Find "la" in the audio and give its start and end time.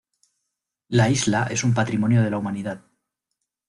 0.89-1.11, 2.31-2.39